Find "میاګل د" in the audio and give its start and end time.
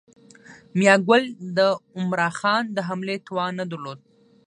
0.77-1.59